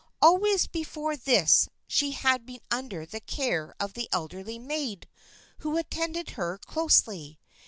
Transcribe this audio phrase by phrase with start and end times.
[0.19, 5.07] Al ways before this she had been under the care of the elderly maid,
[5.59, 7.39] who attended her closely.